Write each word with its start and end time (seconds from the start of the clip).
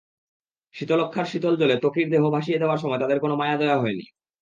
শীতলক্ষ্যার 0.75 1.25
শীতল 1.25 1.53
জলে 1.55 1.75
ত্বকীর 1.77 2.07
দেহ 2.09 2.23
ভাসিয়ে 2.29 2.59
দেওয়ার 2.59 2.77
সময় 2.77 2.99
তাদের 2.99 3.17
কোনো 3.19 3.35
মায়া-দয়া 3.35 3.77
হয়নি। 3.77 4.05